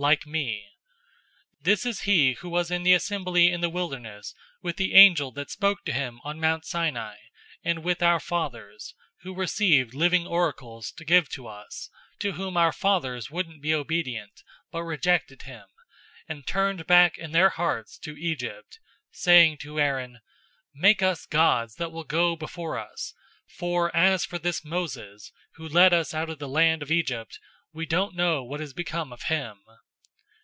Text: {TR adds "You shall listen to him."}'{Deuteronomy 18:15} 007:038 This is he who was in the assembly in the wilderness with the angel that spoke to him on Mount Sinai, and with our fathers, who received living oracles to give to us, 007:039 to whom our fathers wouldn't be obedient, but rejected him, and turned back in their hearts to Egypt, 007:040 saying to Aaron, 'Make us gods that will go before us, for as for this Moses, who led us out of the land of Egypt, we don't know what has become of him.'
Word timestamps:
{TR 0.00 0.12
adds 0.12 0.20
"You 0.26 0.32
shall 0.36 0.40
listen 0.44 0.74
to 0.74 0.78
him."}'{Deuteronomy 0.78 0.80
18:15} 0.80 0.82
007:038 0.94 1.64
This 1.64 1.86
is 1.86 2.00
he 2.02 2.32
who 2.34 2.48
was 2.50 2.70
in 2.70 2.82
the 2.84 2.92
assembly 2.92 3.50
in 3.50 3.60
the 3.60 3.68
wilderness 3.68 4.34
with 4.62 4.76
the 4.76 4.94
angel 4.94 5.32
that 5.32 5.50
spoke 5.50 5.84
to 5.86 5.92
him 5.92 6.20
on 6.22 6.38
Mount 6.40 6.64
Sinai, 6.64 7.16
and 7.64 7.82
with 7.82 8.00
our 8.00 8.20
fathers, 8.20 8.94
who 9.22 9.34
received 9.34 9.94
living 9.94 10.24
oracles 10.24 10.92
to 10.92 11.04
give 11.04 11.28
to 11.30 11.48
us, 11.48 11.90
007:039 12.20 12.20
to 12.20 12.32
whom 12.36 12.56
our 12.56 12.72
fathers 12.72 13.30
wouldn't 13.32 13.60
be 13.60 13.74
obedient, 13.74 14.44
but 14.70 14.84
rejected 14.84 15.42
him, 15.42 15.66
and 16.28 16.46
turned 16.46 16.86
back 16.86 17.18
in 17.18 17.32
their 17.32 17.48
hearts 17.48 17.98
to 17.98 18.16
Egypt, 18.16 18.78
007:040 19.10 19.10
saying 19.14 19.56
to 19.58 19.80
Aaron, 19.80 20.20
'Make 20.72 21.02
us 21.02 21.26
gods 21.26 21.74
that 21.74 21.90
will 21.90 22.04
go 22.04 22.36
before 22.36 22.78
us, 22.78 23.14
for 23.48 23.90
as 23.96 24.24
for 24.24 24.38
this 24.38 24.64
Moses, 24.64 25.32
who 25.54 25.66
led 25.66 25.92
us 25.92 26.14
out 26.14 26.30
of 26.30 26.38
the 26.38 26.46
land 26.48 26.82
of 26.82 26.92
Egypt, 26.92 27.40
we 27.72 27.84
don't 27.84 28.14
know 28.14 28.44
what 28.44 28.60
has 28.60 28.72
become 28.72 29.12
of 29.12 29.22
him.' 29.22 29.60